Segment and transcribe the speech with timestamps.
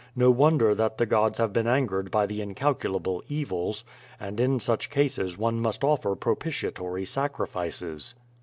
[0.15, 3.83] No wonder that the gods have been angered by the incalculable evils;
[4.19, 8.15] and in such cases one must offer propitiatory sacrifices.